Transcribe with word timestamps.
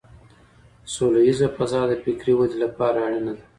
سوله 0.93 1.19
ييزه 1.27 1.47
فضا 1.57 1.81
د 1.89 1.93
فکري 2.03 2.33
ودې 2.37 2.57
لپاره 2.65 2.97
اړينه 3.07 3.31
ده. 3.37 3.43